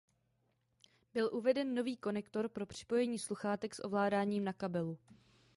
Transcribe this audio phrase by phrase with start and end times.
[1.13, 4.97] Byl uveden nový konektor pro připojení sluchátek s ovládáním na kabelu.